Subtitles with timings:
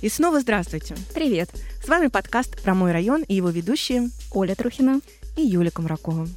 [0.00, 0.94] И снова здравствуйте.
[1.12, 1.50] Привет.
[1.84, 5.00] С вами подкаст «Про мой район» и его ведущие Оля Трухина
[5.36, 6.28] и Юлия Комракова.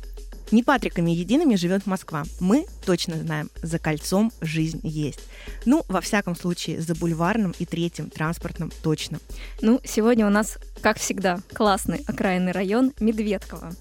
[0.49, 2.23] Не Патриками едиными живет Москва.
[2.39, 5.21] Мы точно знаем, за кольцом жизнь есть.
[5.63, 9.19] Ну, во всяком случае, за бульварным и третьим транспортным точно.
[9.61, 13.71] Ну, сегодня у нас, как всегда, классный окраинный район Медведково.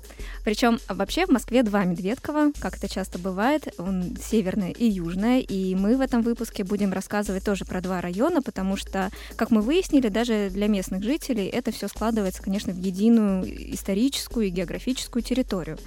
[0.45, 5.75] Причем вообще в Москве два Медведкова, как это часто бывает, он северное и южное, и
[5.75, 10.09] мы в этом выпуске будем рассказывать тоже про два района, потому что, как мы выяснили,
[10.09, 15.79] даже для местных жителей это все складывается, конечно, в единую историческую и географическую территорию.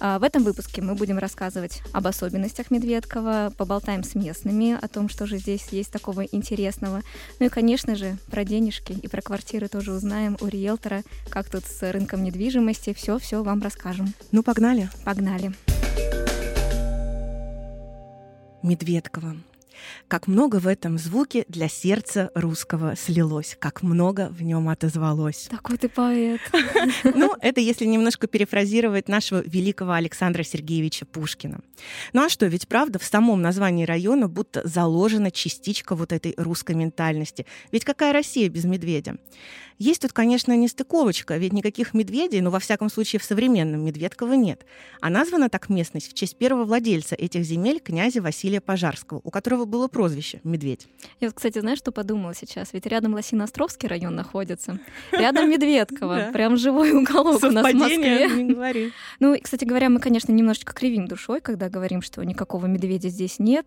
[0.00, 5.10] А в этом выпуске мы будем рассказывать об особенностях Медведкова, поболтаем с местными о том,
[5.10, 7.02] что же здесь есть такого интересного.
[7.38, 11.64] Ну и, конечно же, про денежки и про квартиры тоже узнаем у риэлтора, как тут
[11.66, 12.94] с рынком недвижимости.
[12.94, 14.14] Все-все вам расскажем.
[14.32, 14.88] Ну, погнали.
[15.04, 15.52] Погнали.
[18.62, 19.36] Медведкова.
[20.08, 25.48] Как много в этом звуке для сердца русского слилось, как много в нем отозвалось.
[25.50, 26.40] Такой ты поэт.
[27.14, 31.60] Ну, это если немножко перефразировать нашего великого Александра Сергеевича Пушкина.
[32.12, 36.74] Ну а что, ведь правда, в самом названии района будто заложена частичка вот этой русской
[36.74, 37.46] ментальности.
[37.70, 39.16] Ведь какая Россия без медведя?
[39.82, 44.64] Есть тут, конечно, нестыковочка, ведь никаких медведей, ну, во всяком случае, в современном Медведково нет.
[45.00, 49.64] А названа так местность в честь первого владельца этих земель, князя Василия Пожарского, у которого
[49.64, 50.86] было прозвище «Медведь».
[51.18, 52.72] Я вот, кстати, знаешь, что подумала сейчас?
[52.72, 54.78] Ведь рядом Лосиноостровский район находится,
[55.10, 58.28] рядом Медведково, прям живой уголок у нас в Москве.
[58.28, 58.92] не говори.
[59.18, 63.40] Ну, и, кстати говоря, мы, конечно, немножечко кривим душой, когда говорим, что никакого медведя здесь
[63.40, 63.66] нет.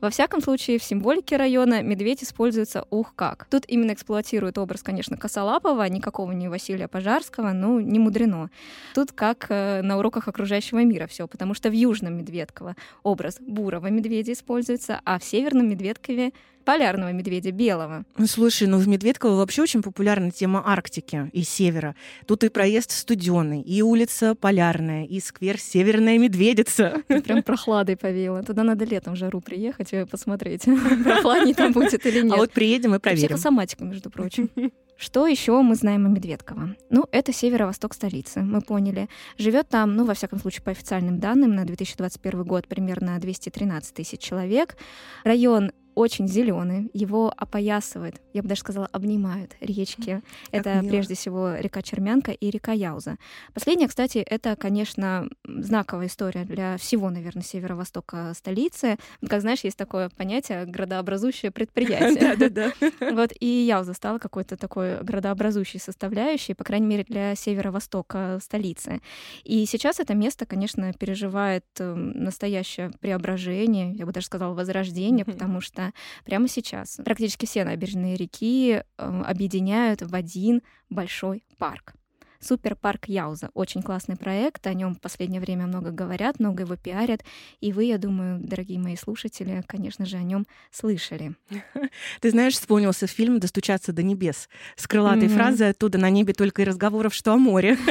[0.00, 3.48] Во всяком случае, в символике района медведь используется ух как.
[3.50, 5.16] Тут именно эксплуатирует образ, конечно,
[5.48, 8.50] Косолапова, никакого не Василия Пожарского, ну, не мудрено.
[8.94, 13.86] Тут как э, на уроках окружающего мира все, потому что в Южном Медведково образ бурого
[13.86, 16.32] медведя используется, а в Северном Медведкове
[16.68, 18.04] полярного медведя белого.
[18.18, 21.94] Ну, слушай, ну в Медведково вообще очень популярна тема Арктики и севера.
[22.26, 27.02] Тут и проезд студеный, и улица полярная, и сквер Северная Медведица.
[27.08, 28.42] Прям прохладой повеяло.
[28.42, 30.64] Туда надо летом в жару приехать и посмотреть,
[31.04, 32.34] прохладнее там будет или нет.
[32.34, 33.28] А вот приедем и проверим.
[33.28, 34.50] Психосоматика, между прочим.
[34.98, 36.74] Что еще мы знаем о Медведково?
[36.90, 39.08] Ну, это северо-восток столицы, мы поняли.
[39.38, 44.20] Живет там, ну, во всяком случае, по официальным данным, на 2021 год примерно 213 тысяч
[44.20, 44.76] человек.
[45.24, 50.22] Район очень зеленый, его опоясывает, я бы даже сказала, обнимают речки.
[50.52, 50.90] Как это мило.
[50.90, 53.16] прежде всего река Чермянка и река Яуза.
[53.52, 58.96] Последняя, кстати, это, конечно, знаковая история для всего, наверное, северо-востока столицы.
[59.28, 62.36] Как знаешь, есть такое понятие градообразующее предприятие.
[62.36, 62.72] Да-да-да.
[63.18, 69.00] Вот и Яуза стала какой-то такой градообразующей составляющей, по крайней мере, для северо-востока столицы.
[69.42, 75.60] И сейчас это место, конечно, переживает э, настоящее преображение, я бы даже сказала, возрождение, потому
[75.60, 75.87] что
[76.24, 81.94] прямо сейчас практически все набережные реки э, объединяют в один большой парк.
[82.40, 83.50] Суперпарк Яуза.
[83.54, 87.22] Очень классный проект, о нем в последнее время много говорят, много его пиарят,
[87.60, 91.34] и вы, я думаю, дорогие мои слушатели, конечно же, о нем слышали.
[92.20, 95.36] Ты знаешь, вспомнился фильм «Достучаться до небес» с крылатой Мгм.
[95.36, 97.76] фразой «Оттуда на небе только и разговоров, что о море».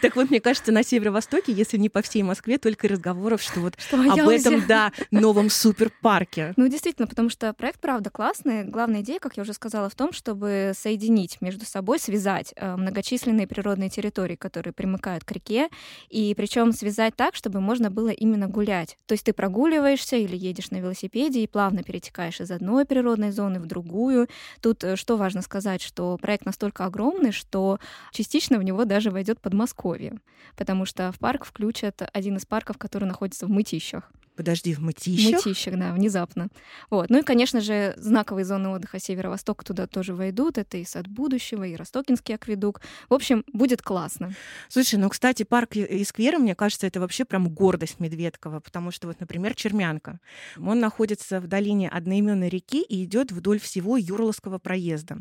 [0.00, 3.60] Так вот, мне кажется, на северо-востоке, если не по всей Москве, только и разговоров, что
[3.60, 6.52] вот об этом, да, новом суперпарке.
[6.56, 8.64] Ну, действительно, потому что проект, правда, классный.
[8.64, 13.46] Главная идея, как я уже сказала, в том, чтобы соединить между собой, связать э, многочисленные
[13.46, 15.68] природные территории, которые примыкают к реке,
[16.08, 18.96] и причем связать так, чтобы можно было именно гулять.
[19.06, 23.60] То есть ты прогуливаешься или едешь на велосипеде и плавно перетекаешь из одной природной зоны
[23.60, 24.28] в другую.
[24.60, 27.78] Тут э, что важно сказать, что проект настолько огромный, что
[28.12, 30.18] частично в него даже войдет Подмосковье,
[30.56, 34.10] потому что в парк включат один из парков, который находится в Мытищах.
[34.38, 35.44] Подожди, в Мытищах?
[35.44, 36.46] Мытищах, да, внезапно.
[36.90, 37.10] Вот.
[37.10, 40.58] Ну и, конечно же, знаковые зоны отдыха Северо-Востока туда тоже войдут.
[40.58, 42.80] Это и Сад будущего, и Ростокинский акведук.
[43.08, 44.32] В общем, будет классно.
[44.68, 49.08] Слушай, ну, кстати, парк и- скверы, мне кажется, это вообще прям гордость Медведкова, потому что
[49.08, 50.20] вот, например, Чермянка.
[50.56, 55.18] Он находится в долине одноименной реки и идет вдоль всего Юрловского проезда.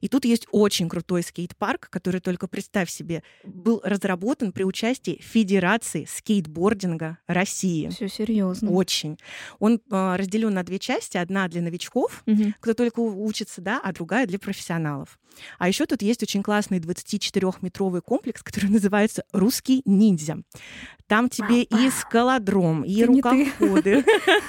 [0.00, 6.06] И тут есть очень крутой скейт-парк, который, только представь себе, был разработан при участии Федерации
[6.08, 7.90] скейтбординга России.
[7.90, 8.53] Все серьезно.
[8.62, 9.18] Очень.
[9.58, 11.16] Он а, разделен на две части.
[11.16, 12.24] Одна для новичков,
[12.60, 15.18] кто только учится, да, а другая для профессионалов.
[15.58, 20.38] А еще тут есть очень классный 24-метровый комплекс, который называется «Русский ниндзя».
[21.06, 23.04] Там тебе и скалодром, и ты.
[23.04, 24.04] рукоходы,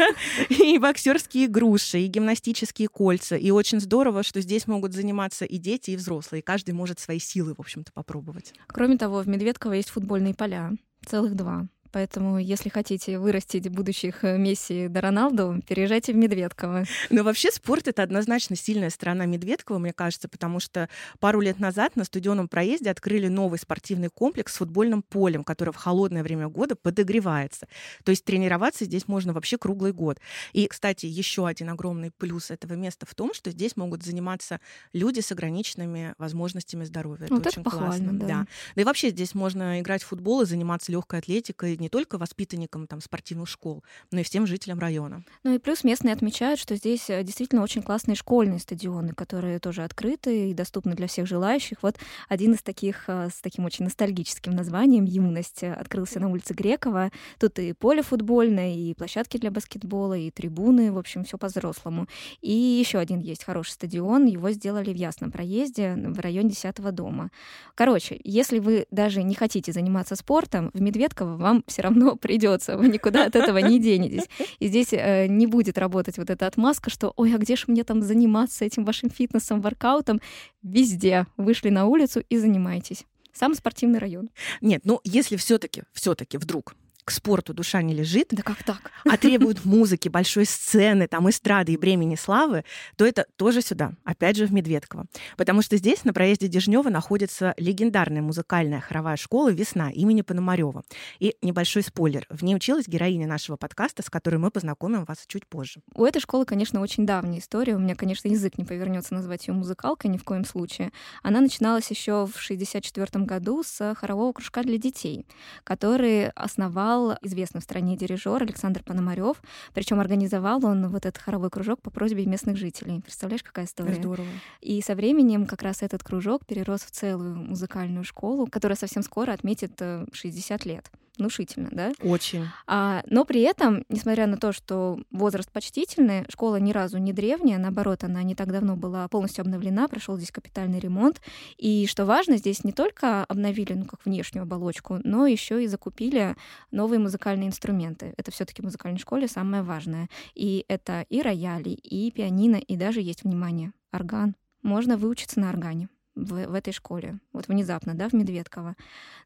[0.50, 3.36] и боксерские груши, и гимнастические кольца.
[3.36, 6.42] И очень здорово, что здесь могут заниматься и дети, и взрослые.
[6.42, 8.54] Каждый может свои силы, в общем-то, попробовать.
[8.68, 10.72] Кроме того, в Медведково есть футбольные поля.
[11.06, 11.68] Целых два.
[11.96, 16.84] Поэтому, если хотите вырастить будущих э, Месси до Роналду, переезжайте в Медведково.
[17.10, 20.90] Но вообще спорт— это однозначно сильная сторона Медведкова, мне кажется, потому что
[21.22, 25.78] пару лет назад на стадионном проезде открыли новый спортивный комплекс с футбольным полем, который в
[25.78, 27.66] холодное время года подогревается.
[28.04, 30.20] То есть тренироваться здесь можно вообще круглый год.
[30.52, 34.60] И, кстати, еще один огромный плюс этого места в том, что здесь могут заниматься
[34.92, 37.28] люди с ограниченными возможностями здоровья.
[37.28, 38.12] Это вот очень это классно.
[38.12, 38.28] Да.
[38.28, 38.48] да.
[38.76, 42.88] Да и вообще здесь можно играть в футбол и заниматься легкой атлетикой не только воспитанникам
[42.88, 45.24] там, спортивных школ, но и всем жителям района.
[45.44, 49.84] Ну и плюс местные отмечают, что здесь э, действительно очень классные школьные стадионы, которые тоже
[49.84, 51.84] открыты и доступны для всех желающих.
[51.84, 51.98] Вот
[52.28, 57.12] один из таких э, с таким очень ностальгическим названием «Юность» открылся на улице Грекова.
[57.40, 62.08] Тут и поле футбольное, и площадки для баскетбола, и трибуны, в общем, все по-взрослому.
[62.42, 67.30] И еще один есть хороший стадион, его сделали в Ясном проезде в районе 10 дома.
[67.76, 72.88] Короче, если вы даже не хотите заниматься спортом, в Медведково вам все равно придется, вы
[72.88, 74.30] никуда от этого не денетесь.
[74.60, 77.84] И здесь э, не будет работать вот эта отмазка, что «Ой, а где же мне
[77.84, 80.22] там заниматься этим вашим фитнесом, воркаутом?»
[80.64, 81.28] Везде.
[81.36, 83.06] Вышли на улицу и занимайтесь.
[83.34, 84.30] Самый спортивный район.
[84.62, 86.76] Нет, ну если все-таки, все-таки вдруг
[87.06, 88.92] к спорту душа не лежит, да как так?
[89.10, 92.66] а требует музыки, большой сцены, там, эстрады и бремени славы,
[92.96, 95.06] то это тоже сюда, опять же в Медведково.
[95.38, 100.84] Потому что здесь, на проезде Дежнева, находится легендарная музыкальная хоровая школа «Весна» имени Пономарева.
[101.20, 105.46] И небольшой спойлер, в ней училась героиня нашего подкаста, с которой мы познакомим вас чуть
[105.48, 105.82] позже.
[105.94, 107.76] У этой школы, конечно, очень давняя история.
[107.76, 110.92] У меня, конечно, язык не повернется назвать ее музыкалкой ни в коем случае.
[111.22, 115.28] Она начиналась еще в 1964 году с хорового кружка для детей,
[115.64, 119.42] который основал организовал известный в стране дирижер Александр Пономарев.
[119.74, 123.02] Причем организовал он вот этот хоровой кружок по просьбе местных жителей.
[123.02, 123.96] Представляешь, какая история?
[123.96, 124.28] Здорово.
[124.62, 129.32] И со временем как раз этот кружок перерос в целую музыкальную школу, которая совсем скоро
[129.32, 129.82] отметит
[130.14, 131.94] 60 э, лет внушительно, да?
[132.02, 132.48] Очень.
[132.68, 137.58] А, но при этом, несмотря на то, что возраст почтительный, школа ни разу не древняя,
[137.58, 141.22] наоборот, она не так давно была полностью обновлена, прошел здесь капитальный ремонт.
[141.58, 146.36] И что важно, здесь не только обновили, ну, как внешнюю оболочку, но еще и закупили
[146.72, 148.14] новые музыкальные инструменты.
[148.18, 150.10] Это все-таки в музыкальной школе самое важное.
[150.34, 154.36] И это и рояли, и пианино, и даже есть, внимание, орган.
[154.62, 157.20] Можно выучиться на органе в, в этой школе.
[157.34, 158.76] Вот внезапно, да, в Медведково.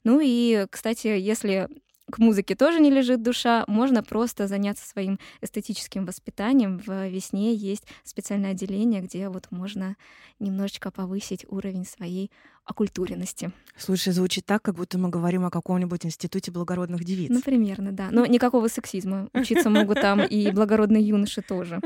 [0.03, 1.69] Ну и, кстати, если
[2.11, 6.79] к музыке тоже не лежит душа, можно просто заняться своим эстетическим воспитанием.
[6.79, 9.95] В весне есть специальное отделение, где вот можно
[10.39, 12.31] немножечко повысить уровень своей
[12.69, 13.51] окультуренности.
[13.75, 17.29] Слушай, звучит так, как будто мы говорим о каком-нибудь институте благородных девиц.
[17.31, 18.09] Ну, примерно, да.
[18.11, 19.29] Но никакого сексизма.
[19.33, 21.81] Учиться могут там и благородные юноши тоже.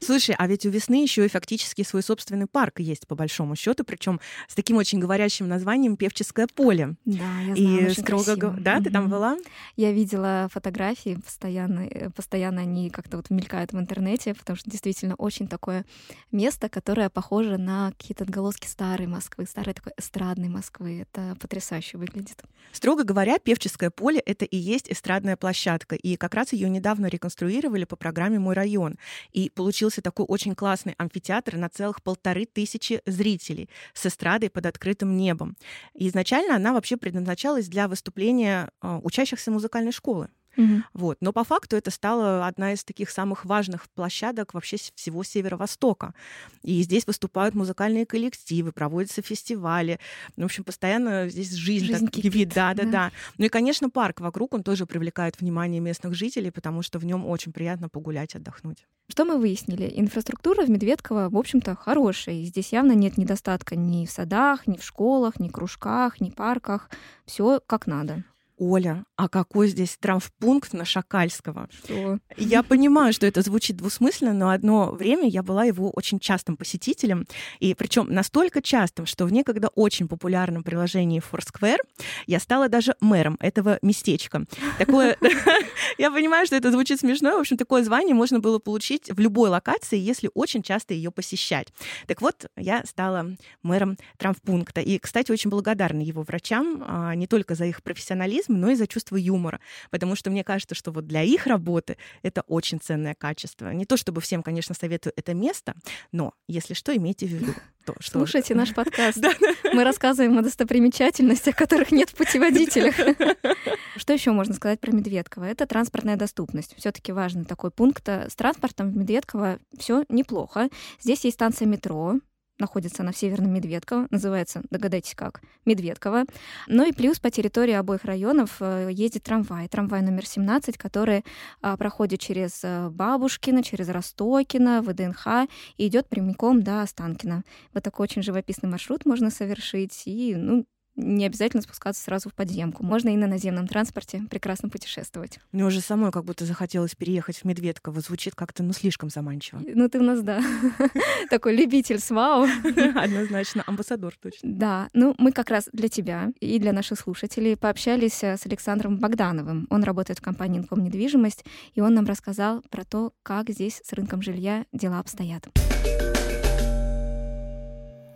[0.00, 3.84] Слушай, а ведь у весны еще и фактически свой собственный парк есть, по большому счету,
[3.84, 6.94] причем с таким очень говорящим названием Певческое поле.
[7.04, 9.36] Да, я знаю, и строго Да, ты там была?
[9.76, 15.14] Я видела фотографии постоянно, э, постоянно они как-то вот мелькают в интернете, потому что действительно
[15.16, 15.84] очень такое
[16.30, 21.00] место, которое похоже на какие-то отголоски старой Москвы, старой такой эстрадной Москвы.
[21.00, 22.42] Это потрясающе выглядит.
[22.72, 25.96] Строго говоря, Певческое поле— это и есть эстрадная площадка.
[25.96, 28.96] И как раз ее недавно реконструировали по программе «Мой район».
[29.32, 35.16] И получился такой очень классный амфитеатр на целых полторы тысячи зрителей с эстрадой под открытым
[35.16, 35.56] небом.
[35.94, 40.28] И изначально она вообще предназначалась для выступления а, учащихся музыкальной школы.
[40.56, 40.82] Угу.
[40.94, 41.18] Вот.
[41.20, 46.14] Но по факту это стало одна из таких самых важных площадок вообще всего Северо-Востока.
[46.62, 49.98] И здесь выступают музыкальные коллективы, проводятся фестивали.
[50.36, 52.50] В общем, постоянно здесь жизнь, жизнь так кипит.
[52.54, 53.12] Да, да, да, да.
[53.38, 57.26] Ну и, конечно, парк вокруг, он тоже привлекает внимание местных жителей, потому что в нем
[57.26, 58.86] очень приятно погулять, отдохнуть.
[59.08, 59.92] Что мы выяснили?
[59.94, 62.36] Инфраструктура в Медведково, в общем-то, хорошая.
[62.36, 66.30] И здесь явно нет недостатка ни в садах, ни в школах, ни в кружках, ни
[66.30, 66.90] в парках.
[67.24, 68.24] Все как надо.
[68.58, 71.68] Оля, а какой здесь травмпункт на Шакальского?
[71.70, 72.18] Что?
[72.36, 77.26] Я понимаю, что это звучит двусмысленно, но одно время я была его очень частым посетителем,
[77.60, 81.78] и причем настолько частым, что в некогда очень популярном приложении Foursquare
[82.26, 84.44] я стала даже мэром этого местечка.
[84.78, 85.18] Такое,
[85.98, 89.50] я понимаю, что это звучит смешно, в общем, такое звание можно было получить в любой
[89.50, 91.68] локации, если очень часто ее посещать.
[92.06, 97.54] Так вот, я стала мэром травмпункта, и, кстати, очень благодарна его врачам, а, не только
[97.54, 99.60] за их профессионализм, профессионализм, но и за чувство юмора.
[99.90, 103.70] Потому что мне кажется, что вот для их работы это очень ценное качество.
[103.72, 105.74] Не то чтобы всем, конечно, советую это место,
[106.12, 107.54] но если что, имейте в виду.
[107.84, 108.18] То, что...
[108.18, 109.18] Слушайте наш подкаст.
[109.72, 112.96] Мы рассказываем о достопримечательностях, которых нет в путеводителях.
[113.96, 115.44] Что еще можно сказать про Медведково?
[115.44, 116.74] Это транспортная доступность.
[116.76, 118.08] Все-таки важный такой пункт.
[118.08, 120.68] С транспортом в Медведково все неплохо.
[121.00, 122.18] Здесь есть станция метро,
[122.58, 126.24] находится на Северном Медведково, называется, догадайтесь как, Медведково.
[126.66, 131.24] Ну и плюс по территории обоих районов э, ездит трамвай, трамвай номер 17, который
[131.60, 137.42] а, проходит через э, Бабушкино, через Ростокино, ВДНХ и идет прямиком до Останкина.
[137.74, 140.64] Вот такой очень живописный маршрут можно совершить, и ну,
[140.96, 142.84] не обязательно спускаться сразу в подземку.
[142.84, 145.38] Можно и на наземном транспорте прекрасно путешествовать.
[145.52, 148.00] Мне уже самой как будто захотелось переехать в Медведково.
[148.00, 149.60] Звучит как-то, ну, слишком заманчиво.
[149.62, 150.40] Ну, ты у нас, да,
[151.30, 152.46] такой любитель СВАУ.
[152.94, 154.50] Однозначно, амбассадор точно.
[154.50, 158.98] Да, ну, мы как раз для тебя и для наших слушателей пообщались э, с Александром
[158.98, 159.66] Богдановым.
[159.70, 163.92] Он работает в компании «Инком недвижимость», и он нам рассказал про то, как здесь с
[163.92, 165.48] рынком жилья дела обстоят.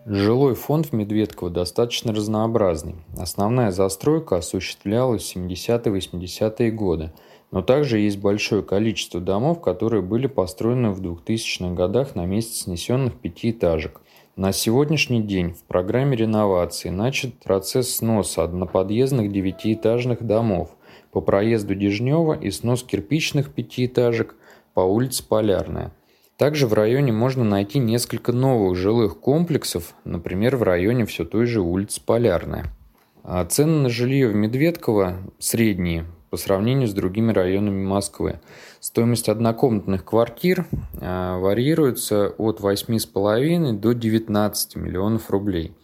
[0.07, 2.97] Жилой фонд в Медведково достаточно разнообразный.
[3.19, 7.13] Основная застройка осуществлялась в 70-80-е годы,
[7.51, 13.21] но также есть большое количество домов, которые были построены в 2000-х годах на месте снесенных
[13.21, 14.01] пятиэтажек.
[14.37, 20.71] На сегодняшний день в программе реновации начат процесс сноса одноподъездных девятиэтажных домов
[21.13, 24.35] по проезду Дежнева и снос кирпичных пятиэтажек
[24.73, 25.93] по улице Полярная–
[26.41, 31.61] также в районе можно найти несколько новых жилых комплексов, например, в районе все той же
[31.61, 32.73] улицы Полярная.
[33.23, 38.41] А цены на жилье в Медведково средние по сравнению с другими районами Москвы.
[38.81, 40.65] Стоимость однокомнатных квартир
[40.99, 45.75] а, варьируется от 8,5 до 19 миллионов рублей.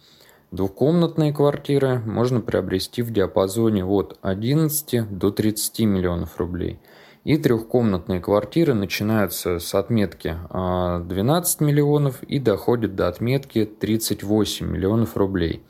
[0.49, 6.79] Двухкомнатные квартиры можно приобрести в диапазоне от 11 до 30 миллионов рублей–
[7.27, 15.17] и трехкомнатные квартиры начинаются с отметки 12 а, миллионов и доходят до отметки 38 миллионов
[15.17, 15.61] рублей.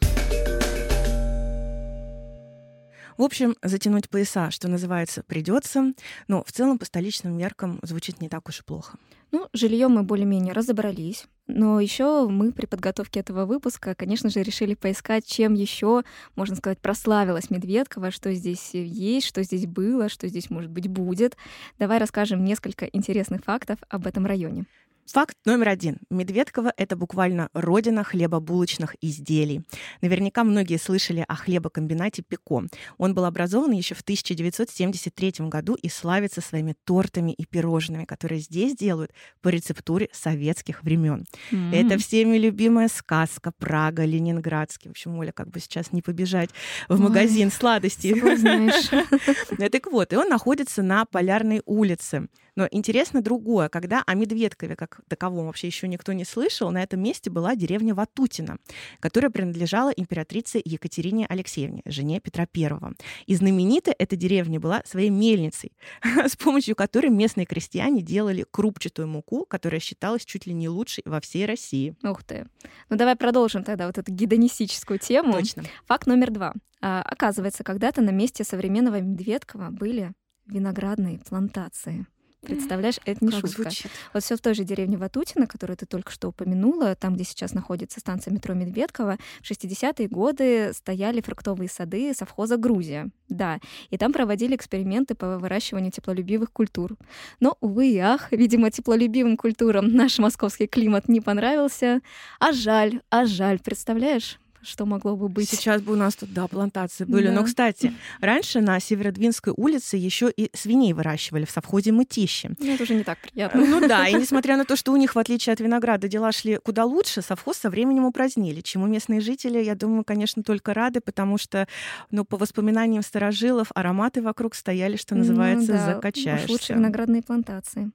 [3.18, 5.94] В общем, затянуть пояса, что называется, придется,
[6.28, 8.98] но в целом по столичным меркам звучит не так уж и плохо.
[9.32, 11.26] Ну, жильем мы более-менее разобрались.
[11.48, 16.04] Но еще мы при подготовке этого выпуска, конечно же, решили поискать, чем еще,
[16.36, 21.36] можно сказать, прославилась Медведкова, что здесь есть, что здесь было, что здесь, может быть, будет.
[21.80, 24.66] Давай расскажем несколько интересных фактов об этом районе.
[25.08, 26.00] Факт номер один.
[26.10, 29.62] Медведково— это буквально родина хлебобулочных изделий.
[30.02, 32.64] Наверняка многие слышали о хлебокомбинате «Пеко».
[32.98, 38.76] Он был образован еще в 1973 году и славится своими тортами и пирожными, которые здесь
[38.76, 39.12] делают
[39.42, 41.26] по рецептуре советских времен.
[41.52, 41.86] Mm-hmm.
[41.86, 44.90] Это всеми любимая сказка Прага, Ленинградский.
[44.90, 46.50] В общем, Оля, как бы сейчас не побежать
[46.90, 48.14] в магазин Ой, сладостей.
[49.78, 52.28] Так вот, и он находится на Полярной улице.
[52.58, 57.00] Но интересно другое, когда о Медведкове как таковом вообще еще никто не слышал, на этом
[57.00, 58.58] месте была деревня Ватутина,
[59.00, 62.96] которая принадлежала императрице Екатерине Алексеевне, жене Петра I.
[63.28, 65.72] И знаменита эта деревня была своей мельницей,
[66.04, 71.22] с помощью которой местные крестьяне делали крупчатую муку, которая считалась чуть ли не лучшей во
[71.22, 71.96] всей России.
[72.04, 72.48] Ух ты.
[72.90, 75.34] Ну давай продолжим тогда вот эту гедонистическую тему.
[75.34, 75.64] Точно.
[75.86, 76.56] Факт номер два.
[76.82, 80.14] А, оказывается, когда-то на месте современного Медведкова были
[80.48, 82.08] виноградные плантации.
[82.42, 83.64] Представляешь, это не как шутка.
[83.64, 83.92] Звучит.
[84.14, 87.54] Вот все в той же деревне Ватутина, которую ты только что упомянула, там, где сейчас
[87.54, 93.10] находится станция метро Медведково, в 60-е годы стояли фруктовые сады совхоза «Грузия».
[93.28, 96.96] Да, и там проводили эксперименты по выращиванию теплолюбивых культур.
[97.40, 102.02] Но, увы и ах, видимо, теплолюбивым культурам наш московский климат не понравился.
[102.40, 104.40] А жаль, а жаль, представляешь?
[104.68, 105.50] Что могло бы быть.
[105.50, 107.28] Сейчас бы у нас тут, да, плантации были.
[107.28, 107.34] Да.
[107.34, 112.52] Но, кстати, раньше на Северодвинской улице еще и свиней выращивали в совхозе Мытище.
[112.60, 113.66] Ну, это уже не так приятно.
[113.66, 116.58] Ну да, и несмотря на то, что у них, в отличие от винограда, дела шли
[116.58, 121.38] куда лучше, совхоз со временем упразднили, чему местные жители, я думаю, конечно, только рады, потому
[121.38, 121.68] что,
[122.12, 126.52] ну, по воспоминаниям старожилов, ароматы вокруг стояли, что называется, ну, да, закачаешься.
[126.52, 127.92] лучше виноградные плантации.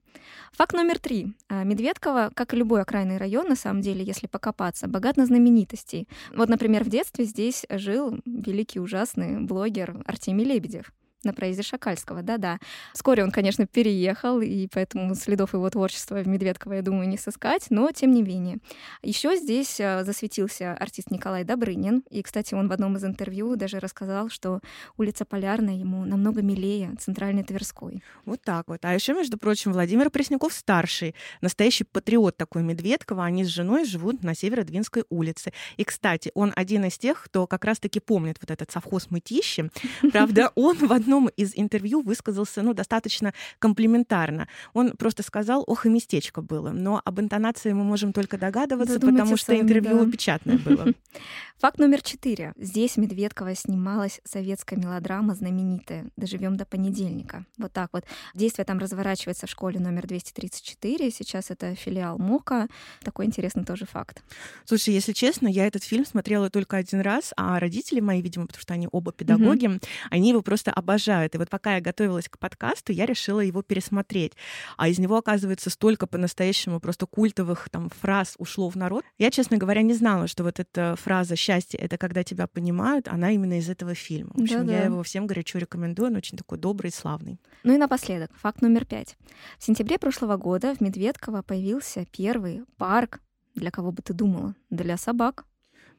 [0.52, 1.34] Факт номер три.
[1.48, 6.06] А, Медведково, как и любой окраинный район, на самом деле, если покопаться, богат на знаменитостей.
[6.34, 10.92] Вот, например, в детстве здесь жил великий ужасный блогер Артемий Лебедев
[11.24, 12.58] на проезде Шакальского, да-да.
[12.94, 17.66] Вскоре он, конечно, переехал, и поэтому следов его творчества в Медведково, я думаю, не сыскать,
[17.70, 18.58] но тем не менее.
[19.02, 23.78] Еще здесь а, засветился артист Николай Добрынин, и, кстати, он в одном из интервью даже
[23.78, 24.60] рассказал, что
[24.96, 28.02] улица Полярная ему намного милее центральной Тверской.
[28.24, 28.84] Вот так вот.
[28.84, 34.22] А еще, между прочим, Владимир Пресняков старший, настоящий патриот такой Медведкова, они с женой живут
[34.22, 35.52] на Северодвинской улице.
[35.76, 39.70] И, кстати, он один из тех, кто как раз-таки помнит вот этот совхоз Мытищи.
[40.12, 44.48] Правда, он в одном одном из интервью высказался, ну, достаточно комплиментарно.
[44.72, 46.70] Он просто сказал, ох, и местечко было.
[46.70, 50.10] Но об интонации мы можем только догадываться, потому что интервью да.
[50.10, 50.86] печатное было.
[51.58, 52.54] Факт номер четыре.
[52.56, 57.44] Здесь Медведкова снималась советская мелодрама знаменитая «Доживем до понедельника».
[57.58, 58.04] Вот так вот.
[58.34, 61.10] Действие там разворачивается в школе номер 234.
[61.10, 62.68] Сейчас это филиал МОКа.
[63.04, 64.22] Такой интересный тоже факт.
[64.64, 68.62] Слушай, если честно, я этот фильм смотрела только один раз, а родители мои, видимо, потому
[68.62, 69.84] что они оба педагоги, mm-hmm.
[70.10, 70.72] они его просто
[71.02, 71.34] обожают.
[71.34, 74.32] И вот пока я готовилась к подкасту, я решила его пересмотреть.
[74.76, 79.04] А из него, оказывается, столько по-настоящему просто культовых там фраз ушло в народ.
[79.18, 83.30] Я, честно говоря, не знала, что вот эта фраза «счастье— это когда тебя понимают», она
[83.32, 84.32] именно из этого фильма.
[84.34, 84.72] В общем, Да-да.
[84.72, 87.40] я его всем горячо рекомендую, он очень такой добрый и славный.
[87.64, 89.16] Ну и напоследок, факт номер пять.
[89.58, 93.20] В сентябре прошлого года в Медведково появился первый парк,
[93.54, 95.44] для кого бы ты думала, для собак.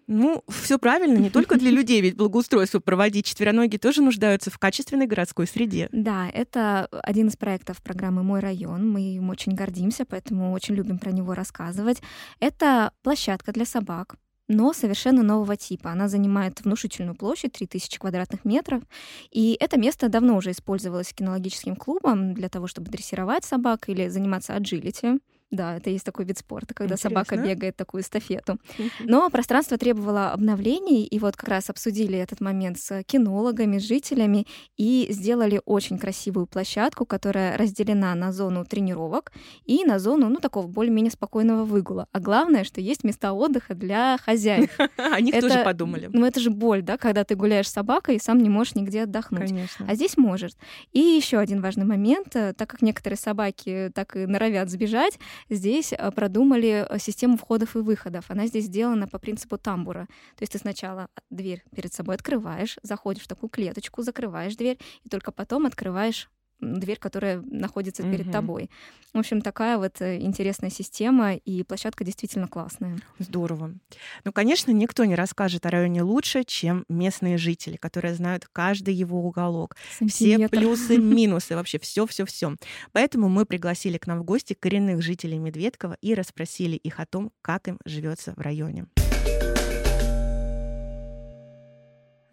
[0.08, 5.08] Ну, все правильно, не только для людей, ведь благоустройство проводить четвероногие тоже нуждаются в качественной
[5.08, 5.90] городской среде.
[5.92, 8.90] Да, это один из проектов программы «Мой район».
[8.90, 12.02] Мы им очень гордимся, поэтому очень любим про него рассказывать.
[12.40, 14.16] Это площадка для собак,
[14.48, 15.92] но совершенно нового типа.
[15.92, 18.84] Она занимает внушительную площадь, 3000 квадратных метров,
[19.32, 24.56] и это место давно уже использовалось кинологическим клубом для того, чтобы дрессировать собак или заниматься
[24.56, 25.20] аджилити.
[25.54, 27.10] Да, это есть такой вид спорта, когда Интересно.
[27.12, 28.58] собака бегает такую эстафету.
[29.02, 34.48] Но пространство требовало обновлений, и вот как раз обсудили этот момент с кинологами, с жителями,
[34.78, 39.32] и сделали очень красивую площадку, которая разделена на зону тренировок
[39.66, 42.08] и на зону, ну, такого более-менее спокойного выгула.
[42.12, 44.72] А главное, что есть места отдыха для хозяев.
[44.98, 46.10] О них тоже подумали.
[46.12, 49.04] Ну, это же боль, да, когда ты гуляешь с собакой и сам не можешь нигде
[49.04, 49.50] отдохнуть.
[49.50, 49.86] Конечно.
[49.88, 50.54] А здесь можешь.
[50.94, 55.20] И еще один важный момент, э, так как некоторые собаки так и норовят сбежать,
[55.50, 58.26] здесь э, продумали э, систему входов и выходов.
[58.30, 60.08] Она здесь сделана по принципу тамбура.
[60.36, 65.10] То есть ты сначала дверь перед собой открываешь, заходишь в такую клеточку, закрываешь дверь, и
[65.10, 66.30] только потом открываешь
[66.64, 68.32] дверь, которая находится перед угу.
[68.32, 68.70] тобой.
[69.14, 72.98] В общем, такая вот э, интересная система, и площадка действительно классная.
[73.20, 73.76] Здорово.
[74.24, 79.20] Ну, конечно, никто не расскажет о районе лучше, чем местные жители, которые знают каждый его
[79.20, 79.76] уголок.
[80.00, 80.56] Сантиметр.
[80.56, 82.56] Все плюсы, минусы, вообще все, все, все.
[82.92, 87.32] Поэтому мы пригласили к нам в гости коренных жителей Медведкова и расспросили их о том,
[87.42, 88.88] как им живется в районе.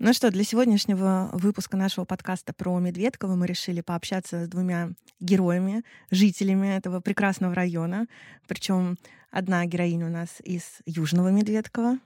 [0.02, 5.83] Ну что, для сегодняшнего выпуска нашего подкаста про Медведково мы решили пообщаться с двумя героями,
[6.11, 8.07] жителями этого прекрасного района.
[8.49, 8.97] Причем
[9.30, 11.99] одна героиня у нас из Южного Медведкова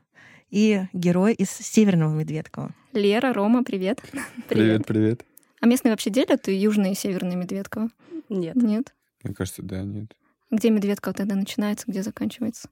[0.51, 2.75] и герой из Северного Медведкова.
[2.95, 4.03] Лера, Рома, привет.
[4.49, 5.25] Привет, привет.
[5.61, 7.91] А местные вообще делят Южное и Северное Медведково?
[8.29, 8.57] Нет.
[8.57, 8.93] Нет?
[9.23, 10.17] Мне кажется, да, нет.
[10.51, 12.69] Где Медведково тогда начинается, где заканчивается?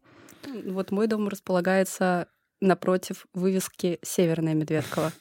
[0.65, 2.27] Вот мой дом располагается
[2.63, 5.13] напротив вывески «Северная Медведково».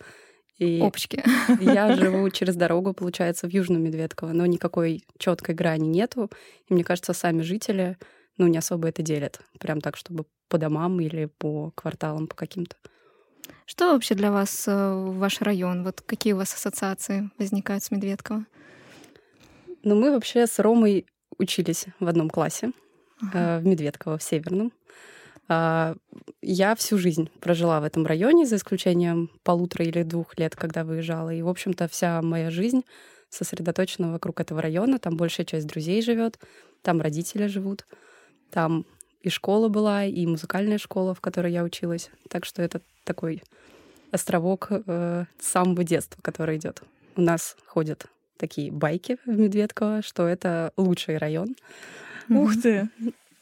[0.58, 1.24] И Опачки.
[1.60, 6.30] Я живу через дорогу, получается, в Южном Медведково, но никакой четкой грани нету.
[6.70, 7.98] И мне кажется, сами жители
[8.38, 9.42] ну, не особо это делят.
[9.60, 12.76] Прям так, чтобы по домам или по кварталам, по каким-то.
[13.66, 15.84] Что вообще для вас э, ваш район?
[15.84, 18.46] Вот какие у вас ассоциации возникают с Медведково?
[19.84, 21.08] Ну, мы вообще с Ромой
[21.40, 22.72] учились в одном классе
[23.22, 23.58] ага.
[23.58, 24.72] э, в Медведково, в Северном.
[25.54, 25.96] А,
[26.42, 31.30] я всю жизнь прожила в этом районе, за исключением полутора или двух лет, когда выезжала.
[31.30, 32.86] И, в общем-то, вся моя жизнь
[33.28, 34.98] сосредоточена вокруг этого района.
[34.98, 36.40] Там большая часть друзей живет,
[36.84, 37.86] там родители живут,
[38.50, 38.86] там
[39.24, 42.10] и школа была, и музыкальная школа, в которой я училась.
[42.30, 43.44] Так что это такой
[44.12, 46.82] островок э, с самого детства, который идет.
[47.18, 48.06] У нас ходят
[48.38, 51.58] такие байки в Медведково, что это лучший район.
[52.30, 52.88] Ух ты!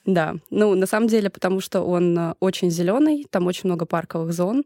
[0.10, 4.34] Да, ну на самом деле, потому что он э, очень зеленый, там очень много парковых
[4.34, 4.64] зон,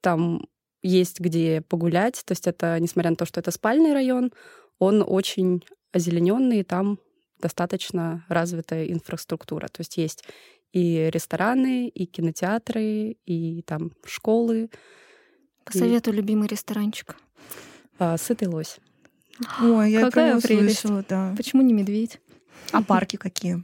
[0.00, 0.44] там
[0.82, 4.32] есть где погулять, то есть это, несмотря на то, что это спальный район,
[4.80, 6.98] он очень озелененный, там
[7.40, 10.24] достаточно развитая инфраструктура, то есть есть
[10.72, 14.70] и рестораны, и кинотеатры, и там школы.
[15.64, 16.16] Посоветую и...
[16.16, 17.14] любимый ресторанчик.
[18.00, 18.78] А, Сытый лось.
[19.62, 20.80] Ой, я Какая прелесть.
[20.80, 21.32] Слышала, да.
[21.36, 22.18] Почему не медведь?
[22.72, 23.62] А парки какие?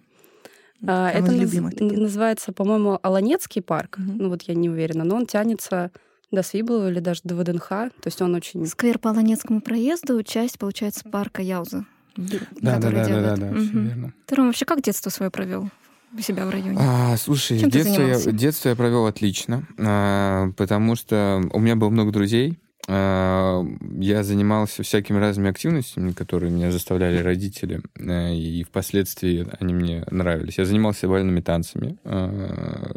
[0.87, 3.99] А, это любимых называется, по-моему, Аланецкий парк.
[3.99, 4.23] Угу.
[4.23, 5.91] Ну вот я не уверена, но он тянется
[6.31, 7.69] до Свиблова или даже до ВДНХ.
[7.69, 8.67] То есть он очень...
[8.67, 11.85] Сквер по Аланецкому проезду, часть, получается, парка Яуза.
[12.17, 13.61] Да, да, да, да, да, да, угу.
[13.61, 14.15] все верно.
[14.27, 15.71] Ты, Ром, вообще как детство свое провел?
[16.13, 16.77] у себя в районе?
[16.81, 21.89] А, слушай, Чем детство, я, детство я провел отлично, а, потому что у меня было
[21.91, 29.75] много друзей, я занимался всякими разными активностями, которые меня заставляли родители, э, и впоследствии они
[29.75, 30.59] мне нравились.
[30.59, 31.99] Я занимался бальными танцами.
[32.05, 32.93] А,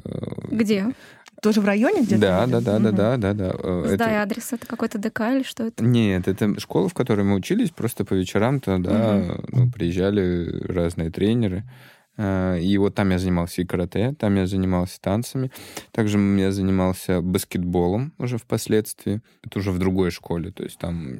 [0.50, 0.88] Где?
[1.42, 2.22] Тоже в районе где-то?
[2.22, 3.54] Да, да, да, да, да, да, да.
[3.84, 4.22] Сдай это...
[4.22, 5.84] адрес, это какой-то ДК или что это?
[5.84, 11.58] Нет, это школа, в которой мы учились, просто по вечерам туда ну, приезжали разные тренеры.
[11.58, 15.52] Э, и вот там я занимался и карате, там я занимался танцами.
[15.92, 19.22] Также я занимался баскетболом уже впоследствии.
[19.44, 20.52] Это уже в другой школе.
[20.52, 21.20] То есть там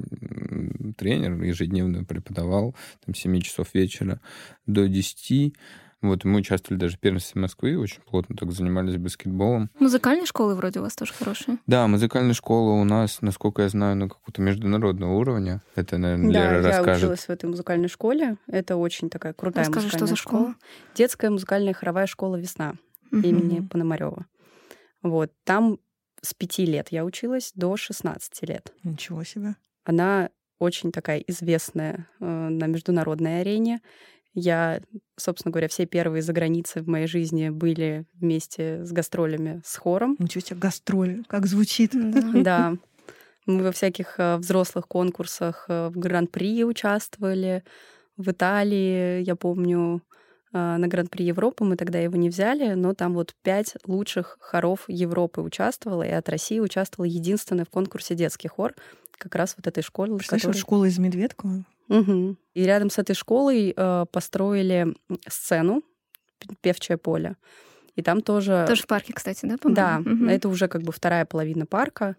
[0.96, 4.20] тренер ежедневно преподавал там 7 часов вечера
[4.66, 5.54] до 10.
[6.04, 9.70] Вот, мы участвовали даже в первенстве Москвы, очень плотно так занимались баскетболом.
[9.80, 11.56] Музыкальные школы вроде у вас тоже хорошие.
[11.66, 15.62] Да, музыкальная школа у нас, насколько я знаю, на какого-то международного уровня.
[15.74, 17.02] Это, наверное, да, Лера я расскажет.
[17.04, 18.36] училась в этой музыкальной школе.
[18.46, 20.42] Это очень такая крутая Расскажи, музыкальная что за школа?
[20.42, 20.54] школа.
[20.94, 22.74] Детская музыкальная хоровая школа «Весна»
[23.10, 23.22] Мгм.
[23.22, 24.26] имени Пономарева.
[25.02, 25.78] Вот, там
[26.20, 28.72] с пяти лет я училась до 16 лет.
[28.82, 29.56] Ничего себе.
[29.84, 33.80] Она очень такая известная э, на международной арене.
[34.34, 34.80] Я,
[35.16, 40.16] собственно говоря, все первые за границей в моей жизни были вместе с гастролями с хором.
[40.18, 41.92] Ничего себе, гастроль, как звучит.
[42.42, 42.74] Да.
[43.46, 47.62] Мы во всяких э, взрослых конкурсах э, в Гран-при участвовали.
[48.16, 50.02] В Италии, я помню,
[50.54, 55.40] на Гран-при Европы мы тогда его не взяли, но там вот пять лучших хоров Европы
[55.40, 58.74] участвовало, и от России участвовал единственный в конкурсе детский хор,
[59.18, 60.16] как раз вот этой школы.
[60.16, 61.64] Представляешь, которой- школа из Медведкова?
[61.88, 62.38] Мгм.
[62.54, 64.94] И рядом с этой школой э, построили
[65.28, 65.82] сцену,
[66.60, 67.36] певчее поле.
[67.94, 68.64] И там тоже...
[68.66, 70.10] Тоже в парке, кстати, да, Да, по-моему?
[70.24, 70.28] Мгм.
[70.28, 72.16] это уже как бы вторая половина парка.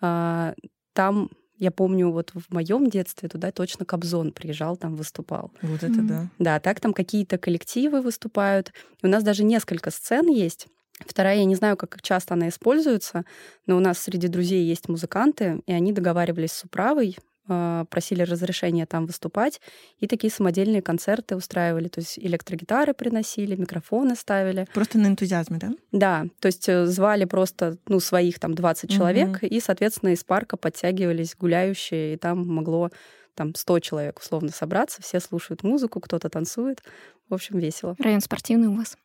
[0.00, 0.54] А,
[0.94, 5.52] там, я помню, вот в моем детстве туда точно Кобзон приезжал, там выступал.
[5.62, 6.06] Вот это Мгм.
[6.06, 6.30] да.
[6.38, 8.72] Да, так там какие-то коллективы выступают.
[9.02, 10.66] И у нас даже несколько сцен есть.
[11.00, 13.24] Вторая, я не знаю, как часто она используется,
[13.66, 19.06] но у нас среди друзей есть музыканты, и они договаривались с управой, просили разрешения там
[19.06, 19.60] выступать,
[19.98, 21.88] и такие самодельные концерты устраивали.
[21.88, 24.66] То есть электрогитары приносили, микрофоны ставили.
[24.74, 25.70] Просто на энтузиазме, да?
[25.92, 28.96] Да, то есть э, звали просто ну, своих там 20 Мгм.
[28.96, 32.90] человек, и, соответственно, из парка подтягивались гуляющие, и там могло
[33.34, 36.82] там 100 человек условно собраться, все слушают музыку, кто-то танцует.
[37.28, 37.94] В общем, весело.
[37.98, 38.96] Район спортивный у вас.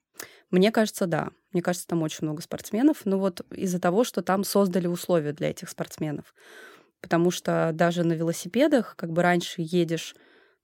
[0.52, 1.30] Мне кажется, да.
[1.54, 2.98] Мне кажется, там очень много спортсменов.
[3.06, 6.34] Но вот из-за того, что там создали условия для этих спортсменов.
[7.02, 10.16] Потому что даже на велосипедах, как бы раньше едешь,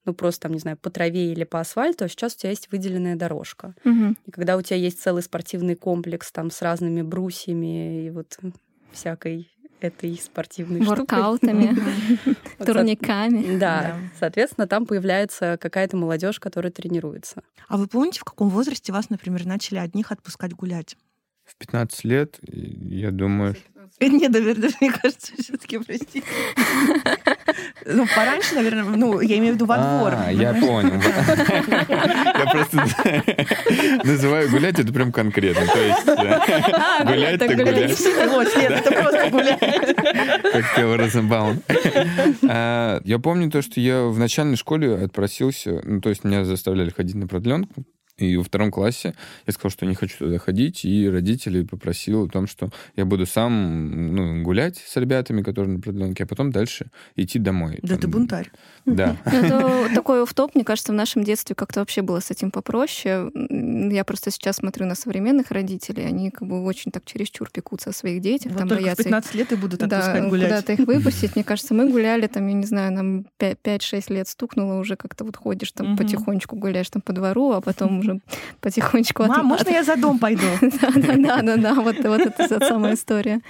[0.05, 2.71] ну, просто там, не знаю, по траве или по асфальту, а сейчас у тебя есть
[2.71, 3.75] выделенная дорожка.
[3.83, 4.15] Мгм.
[4.25, 8.37] И когда у тебя есть целый спортивный комплекс там с разными брусьями и вот
[8.91, 10.81] всякой этой спортивной.
[10.81, 11.75] Воркаутами,
[12.65, 13.57] турниками.
[13.59, 13.99] Да, Да.
[14.19, 17.43] соответственно, там появляется какая-то молодежь, которая тренируется.
[17.67, 20.97] А вы помните, в каком возрасте вас, например, начали одних отпускать гулять?
[21.45, 23.55] В 15 лет, я думаю,
[23.99, 26.23] Нет, наверное, мне кажется, все-таки, простите.
[27.89, 30.13] Ну, пораньше, наверное, ну, я имею в виду во двор.
[30.15, 31.01] А, я понял.
[31.01, 35.65] Я просто называю гулять, это прям конкретно.
[35.65, 37.99] То есть э, гулять так гулять.
[38.29, 39.59] Вот, нет, это просто гулять.
[40.51, 41.61] Как Тео Розенбаум.
[42.49, 46.89] А, Я помню то, что я в начальной школе отпросился, ну, то есть меня заставляли
[46.89, 47.85] ходить на продленку,
[48.17, 49.13] и во втором классе
[49.45, 53.25] я сказал, что не хочу туда ходить, и родителей попросил о том, что я буду
[53.25, 57.79] сам ну, гулять с ребятами, которые на продленке, а потом дальше идти домой.
[57.83, 58.51] Да Там- ты бунтарь.
[58.85, 59.17] Да.
[59.47, 63.31] Ну, Это такой офф-топ, мне кажется, в нашем детстве как-то вообще было с этим попроще.
[63.33, 67.93] Я просто сейчас смотрю на современных родителей, они как бы очень так чересчур пекутся о
[67.93, 70.49] своих детях, Вот там только в боятся их 15 лет и будут да, отпускать гулять.
[70.49, 71.31] куда-то их выпустить.
[71.35, 75.37] Мне кажется, мы гуляли, там, я не знаю, нам 5-6 лет стукнуло, уже как-то вот
[75.37, 78.21] ходишь там потихонечку гуляешь там по двору, а потом уже
[78.61, 79.23] потихонечку...
[79.23, 80.47] от- Мам, можно я за дом пойду?
[80.61, 83.41] Да-да-да, вот, вот это та самая история.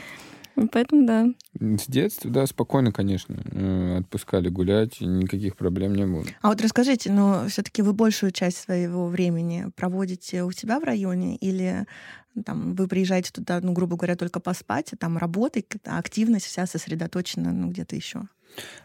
[0.72, 1.28] Поэтому да.
[1.60, 6.26] С детства, да, спокойно, конечно, э, отпускали гулять, никаких проблем не было.
[6.42, 11.36] А вот расскажите, но все-таки вы большую часть своего времени проводите у себя в районе
[11.36, 11.86] или
[12.34, 16.66] ну, там вы приезжаете туда, ну, грубо говоря, только поспать, а там работа, активность вся
[16.66, 18.24] сосредоточена, ну, где-то еще?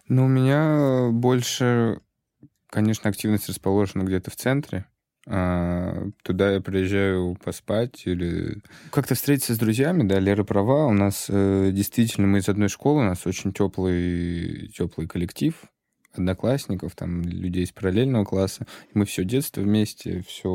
[0.08, 2.00] Ну, у меня больше,
[2.68, 4.86] конечно, активность расположена где-то в центре.
[5.26, 11.26] А, туда я приезжаю поспать или как-то встретиться с друзьями, да, Лера права, у нас
[11.28, 15.54] э, действительно, мы из одной школы, у нас очень теплый, теплый коллектив
[16.14, 18.66] одноклассников, там, людей из параллельного класса.
[18.92, 20.50] Мы все детство вместе, все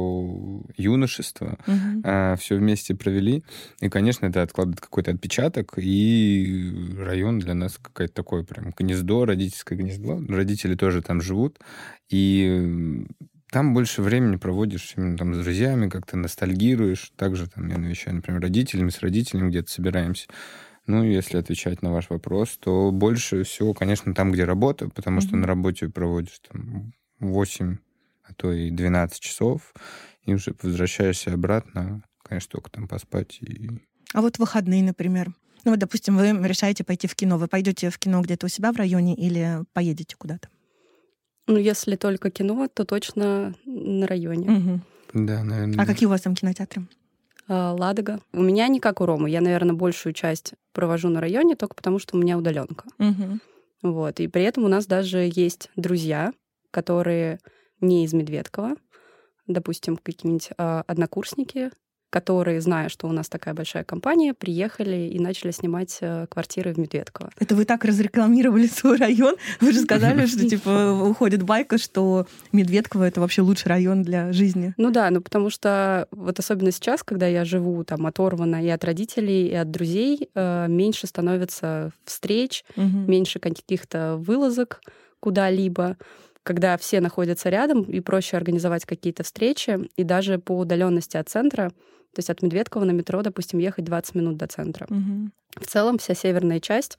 [0.78, 2.38] юношество, Мгм.
[2.38, 3.44] все вместе провели.
[3.82, 9.78] И, конечно, это откладывает какой-то отпечаток, и район для нас какое-то такое прям гнездо, родительское
[9.78, 10.22] гнездо.
[10.30, 11.60] Родители тоже там живут,
[12.10, 13.04] и
[13.52, 17.12] там больше времени проводишь именно там с друзьями, как-то ностальгируешь.
[17.16, 20.28] Также там я навещаю, например, родителями, с родителями где-то собираемся.
[20.86, 25.32] Ну, если отвечать на ваш вопрос, то больше всего, конечно, там, где работа, потому что
[25.32, 25.42] Мгм.
[25.42, 27.78] на работе проводишь там 8,
[28.24, 29.74] а то и 12 часов,
[30.24, 33.70] и уже возвращаешься обратно, конечно, только там поспать и
[34.14, 35.34] А вот выходные, например.
[35.66, 37.38] Ну вот, допустим, вы решаете пойти в кино.
[37.38, 40.48] Вы пойдете в кино где-то у себя в районе или поедете куда-то?
[41.48, 44.50] Ну, если только кино, то точно на районе.
[44.50, 44.82] Мгм.
[45.14, 45.82] Да, наверное.
[45.82, 46.86] А какие у вас там кинотеатры?
[47.48, 48.20] А, Ладога.
[48.34, 49.30] У меня не как у Ромы.
[49.30, 52.86] Я, наверное, большую часть провожу на районе только потому, что у меня удаленка.
[53.00, 53.40] Угу.
[53.84, 54.20] Вот.
[54.20, 56.34] И при этом у нас даже есть друзья,
[56.72, 57.40] которые
[57.80, 58.76] не из Медведкова,
[59.46, 61.72] допустим, какие-нибудь э, однокурсники,
[62.10, 66.78] которые, зная, что у нас такая большая компания, приехали и начали снимать э, квартиры в
[66.78, 67.32] Медведково.
[67.40, 69.36] Это вы так разрекламировали свой район?
[69.60, 74.74] Вы же сказали, что типа уходит байка, что Медведково это вообще лучший район для жизни.
[74.78, 78.84] Ну да, ну потому что вот особенно сейчас, когда я живу там оторвана и от
[78.86, 84.82] родителей, и от друзей, э, меньше становится встреч, меньше каких-то вылазок
[85.20, 85.98] куда-либо
[86.44, 91.74] когда все находятся рядом, и проще организовать какие-то встречи, и даже по удаленности от центра
[92.18, 94.88] то есть от Медведкова на метро, допустим, ехать 20 минут до центра.
[94.90, 95.30] Угу.
[95.62, 96.98] В целом вся северная часть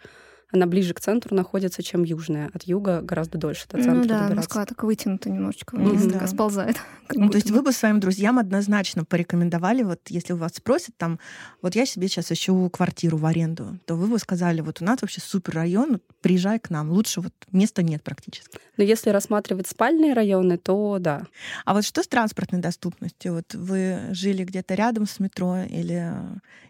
[0.52, 2.50] она ближе к центру находится, чем южная.
[2.54, 4.36] От юга гораздо дольше до центра Ну да, добираться.
[4.36, 6.26] Москва так вытянута немножечко вниз, mm-hmm.
[6.28, 6.76] сползает.
[7.14, 11.18] Ну, то есть вы бы своим друзьям однозначно порекомендовали, вот если у вас спросят там,
[11.62, 15.00] вот я себе сейчас ищу квартиру в аренду, то вы бы сказали, вот у нас
[15.00, 18.58] вообще супер район, приезжай к нам, лучше вот места нет практически.
[18.76, 21.22] Но если рассматривать спальные районы, то да.
[21.64, 23.34] А вот что с транспортной доступностью?
[23.34, 26.12] Вот вы жили где-то рядом с метро или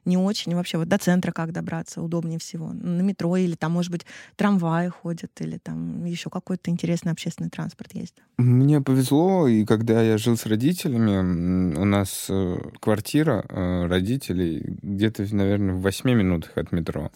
[0.04, 0.54] не очень?
[0.54, 2.72] Вообще вот до центра как добраться удобнее всего?
[2.72, 4.06] На метро или там может быть,
[4.36, 8.14] трамваи ходят или там еще какой-то интересный общественный транспорт есть?
[8.38, 15.26] Мне повезло, и когда я жил с родителями, у нас э, квартира э, родителей где-то,
[15.34, 17.10] наверное, в 8 минутах от метро.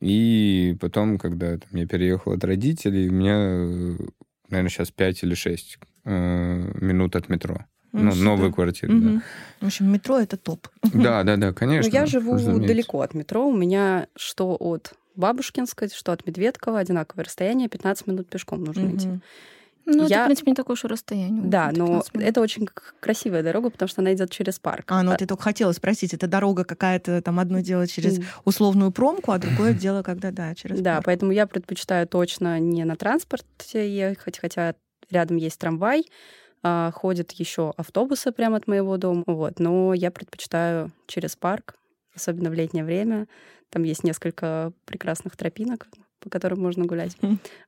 [0.00, 3.96] И потом, когда там, я переехал от родителей, у меня, э,
[4.50, 7.64] наверное, сейчас 5 или 6 минут от метро.
[7.94, 9.08] Ну, ну новые квартиры, угу.
[9.08, 9.22] да.
[9.60, 10.68] В общем, метро это топ.
[10.92, 11.90] Да, да, да, конечно.
[11.90, 12.66] Но я живу разумеется.
[12.66, 13.46] далеко от метро.
[13.48, 18.96] У меня что от Бабушкинской, что от Медведкова одинаковое расстояние, 15 минут пешком нужно mm-hmm.
[18.96, 19.08] идти.
[19.86, 20.16] Ну, я...
[20.16, 21.42] это, в принципе, не такое уж и расстояние.
[21.44, 22.68] Да, но это очень
[23.00, 24.86] красивая дорога, потому что она идет через парк.
[24.88, 28.90] А, ну вот я только хотела спросить, это дорога какая-то, там одно дело через условную
[28.92, 31.06] промку, а другое дело, когда, да, через Да, парк.
[31.06, 34.74] поэтому я предпочитаю точно не на транспорте ехать, хотя
[35.10, 36.06] рядом есть трамвай,
[36.62, 41.74] а, ходят еще автобусы прямо от моего дома, вот, но я предпочитаю через парк,
[42.14, 43.26] особенно в летнее время.
[43.70, 45.88] Там есть несколько прекрасных тропинок,
[46.24, 47.16] по которым можно гулять.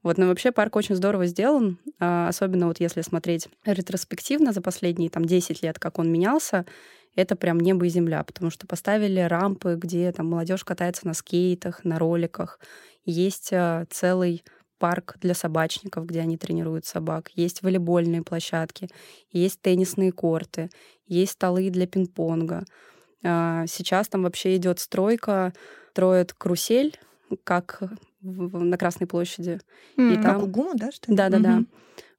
[0.02, 5.10] Вот, но вообще парк очень здорово сделан, а, особенно вот если смотреть ретроспективно за последние
[5.10, 6.64] там 10 лет, как он менялся,
[7.14, 11.84] это прям небо и земля, потому что поставили рампы, где там молодежь катается на скейтах,
[11.84, 12.58] на роликах.
[13.04, 14.42] Есть а, целый
[14.78, 18.88] парк для собачников, где они тренируют собак, есть волейбольные площадки,
[19.30, 20.70] есть теннисные корты,
[21.06, 22.64] есть столы для пинг-понга.
[23.22, 25.52] А, сейчас там вообще идет стройка
[25.96, 26.94] строят карусель,
[27.42, 27.82] как
[28.20, 29.60] в, на Красной площади.
[29.96, 30.24] Mm, и там...
[30.24, 31.16] Как у ГУМа, да, что ли?
[31.16, 31.58] Да-да-да.
[31.58, 31.66] Mm-hmm.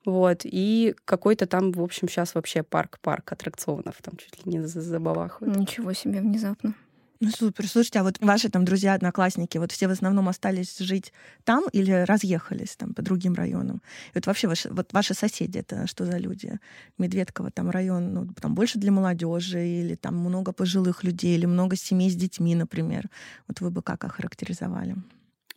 [0.05, 5.57] Вот, и какой-то там, в общем, сейчас вообще парк-парк аттракционов, там чуть ли не забавахают.
[5.57, 6.75] Ничего себе, внезапно.
[7.19, 7.67] Ну супер.
[7.67, 11.91] Слушайте, а вот ваши там друзья, одноклассники, вот все в основном остались жить там или
[11.91, 13.81] разъехались там по другим районам?
[14.10, 16.60] И вот вообще ваши, вот ваши соседи, это что за люди?
[16.97, 21.75] Медведково там район, ну, там больше для молодежи или там много пожилых людей или много
[21.75, 23.10] семей с детьми, например.
[23.47, 24.95] Вот вы бы как охарактеризовали?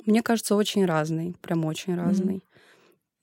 [0.07, 2.43] Мне кажется, очень разный, прям очень разный.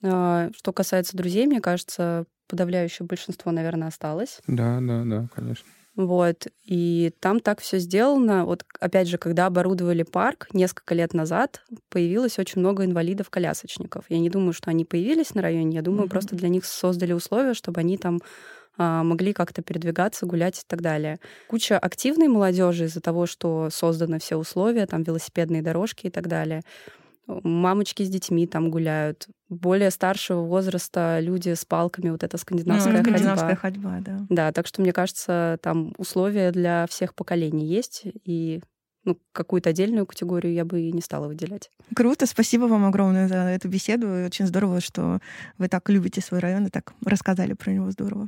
[0.02, 0.54] Mm-hmm.
[0.56, 4.40] Что касается друзей, мне кажется, подавляющее большинство, наверное, осталось.
[4.48, 5.66] Да, да, да, конечно.
[5.96, 6.46] Вот.
[6.64, 8.46] И там так все сделано.
[8.46, 14.06] Вот опять же, когда оборудовали парк несколько лет назад, появилось очень много инвалидов-колясочников.
[14.10, 15.76] Я не думаю, что они появились на районе.
[15.76, 16.10] Я думаю, mm-hmm.
[16.12, 18.22] просто для них создали условия, чтобы они там
[18.78, 21.20] могли как-то передвигаться, гулять и так далее.
[21.48, 26.62] Куча активной молодежи из-за того, что созданы все условия, там велосипедные дорожки и так далее
[27.28, 29.28] мамочки с детьми там гуляют.
[29.50, 33.92] Более старшего возраста люди с палками, вот эта скандинавская, ну, скандинавская ходьба.
[33.92, 34.26] ходьба, да.
[34.30, 38.62] Да, так что, мне кажется, там условия для всех поколений есть, и
[39.08, 41.72] ну, какую-то отдельную категорию я бы и не стала выделять.
[41.96, 44.26] Круто, спасибо вам огромное за эту беседу.
[44.26, 45.20] Очень здорово, что
[45.58, 48.28] вы так любите свой район и так рассказали про него здорово.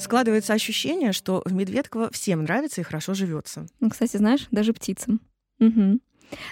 [0.00, 3.66] Складывается ощущение, что в Медведково всем нравится и хорошо живется.
[3.80, 5.20] Ну, кстати, знаешь, даже птицам.
[5.60, 6.00] Угу.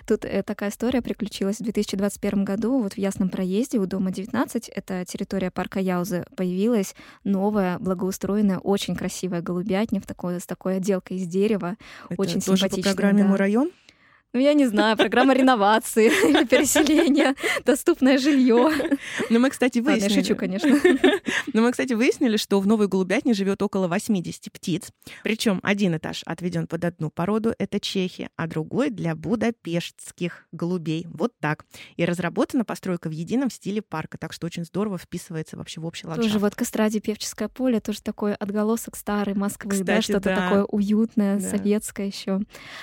[0.06, 2.80] Тут э, такая история приключилась в 2021 году.
[2.80, 8.94] Вот в Ясном проезде у дома 19, это территория парка Яузы, появилась новая, благоустроенная, очень
[8.96, 11.76] красивая голубятня в такой, с такой отделкой из дерева.
[12.08, 12.82] Это очень тоже симпатичная.
[12.82, 13.28] по программе да.
[13.28, 13.70] «Мой район»?
[14.32, 17.34] Ну, я не знаю, программа реновации или переселения,
[17.64, 18.70] доступное жилье.
[19.30, 20.02] Ну, мы, кстати, выяснили...
[20.02, 20.68] Ладно, я шучу, конечно.
[21.52, 24.90] Но мы, кстати, выяснили, что в Новой Голубятне живет около 80 птиц.
[25.22, 31.06] Причем один этаж отведен под одну породу, это чехи, а другой для будапештских голубей.
[31.08, 31.64] Вот так.
[31.96, 36.06] И разработана постройка в едином стиле парка, так что очень здорово вписывается вообще в общий
[36.06, 36.28] ландшафт.
[36.28, 40.36] Тоже вот Костради Певческое поле, тоже такой отголосок старой Москвы, Кстати, да, что-то да.
[40.36, 41.48] такое уютное, да.
[41.48, 42.40] советское еще.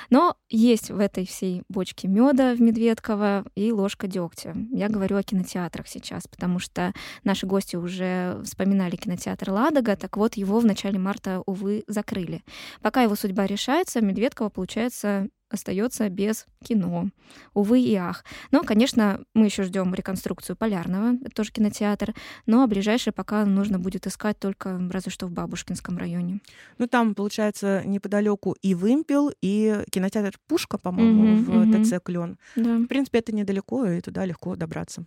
[0.09, 4.53] Но есть в этой всей бочке меда в Медведково и ложка дегтя.
[4.71, 6.93] Я говорю о кинотеатрах сейчас, потому что
[7.23, 12.43] наши гости уже вспоминали кинотеатр «Ладога», так вот его в начале марта, увы, закрыли.
[12.81, 17.09] Пока его судьба решается, Медведково, получается, остается без кино.
[17.53, 18.25] Увы и ах.
[18.51, 22.13] Но, конечно, мы еще ждем реконструкцию Полярного, это тоже кинотеатр,
[22.45, 26.39] но ближайшее пока нужно будет искать только разве что в Бабушкинском районе.
[26.77, 32.37] Ну, там, получается, неподалеку и Вымпел, и кинотеатр Пушка, по-моему, mm-hmm, в ТЦ Клен.
[32.55, 32.77] Да.
[32.77, 35.05] В принципе, это недалеко, и туда легко добраться.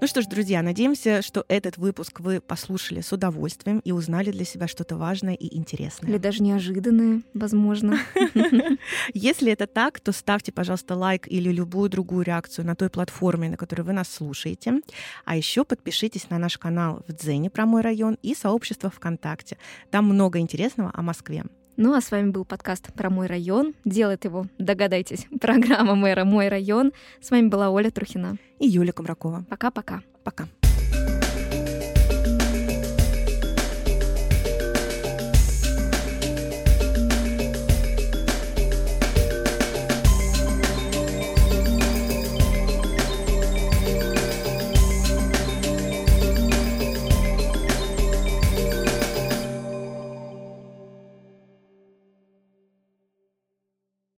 [0.00, 4.44] Ну что ж, друзья, надеемся, что этот выпуск вы послушали с удовольствием и узнали для
[4.44, 6.10] себя что-то важное и интересное.
[6.10, 7.98] Или даже неожиданное, возможно.
[9.14, 13.56] Если это так, то ставьте, пожалуйста, лайк или любую другую реакцию на той платформе, на
[13.56, 14.80] которой вы нас слушаете.
[15.24, 19.58] А еще подпишитесь на наш канал в Дзене про мой район и сообщество ВКонтакте.
[19.90, 21.44] Там много интересного о Москве.
[21.76, 23.74] Ну а с вами был подкаст про мой район.
[23.84, 26.92] Делает его, догадайтесь, программа мэра «Мой район».
[27.20, 28.36] С вами была Оля Трухина.
[28.60, 29.44] И Юлия Комракова.
[29.48, 30.02] Пока-пока.
[30.22, 30.44] Пока.
[30.44, 30.48] -пока.
[30.48, 30.63] Пока.